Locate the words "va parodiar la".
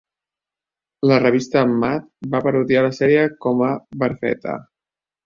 2.35-2.91